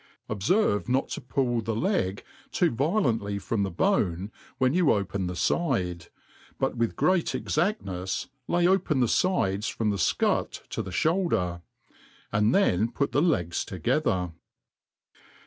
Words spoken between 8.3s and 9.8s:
lay open the fides